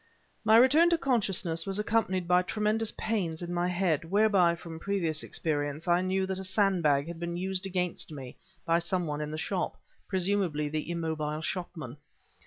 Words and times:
My 0.43 0.57
return 0.57 0.89
to 0.89 0.97
consciousness 0.97 1.67
was 1.67 1.77
accompanied 1.77 2.27
by 2.27 2.41
tremendous 2.41 2.91
pains 2.97 3.43
in 3.43 3.53
my 3.53 3.67
head, 3.67 4.03
whereby, 4.03 4.55
from 4.55 4.79
previous 4.79 5.21
experience, 5.21 5.87
I 5.87 6.01
knew 6.01 6.25
that 6.25 6.39
a 6.39 6.43
sandbag 6.43 7.07
had 7.07 7.19
been 7.19 7.37
used 7.37 7.67
against 7.67 8.11
me 8.11 8.35
by 8.65 8.79
some 8.79 9.05
one 9.05 9.21
in 9.21 9.29
the 9.29 9.37
shop, 9.37 9.79
presumably 10.07 10.69
by 10.69 10.69
the 10.71 10.89
immobile 10.89 11.41
shopman. 11.43 11.97